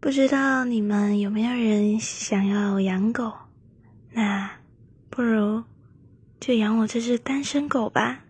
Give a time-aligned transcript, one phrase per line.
[0.00, 3.32] 不知道你们有没有人想要养狗？
[4.12, 4.48] 那
[5.10, 5.64] 不如
[6.38, 8.20] 就养我这只单身狗吧。